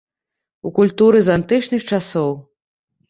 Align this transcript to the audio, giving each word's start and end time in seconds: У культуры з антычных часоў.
У 0.69 0.71
культуры 0.79 1.21
з 1.27 1.35
антычных 1.37 1.81
часоў. 1.91 2.31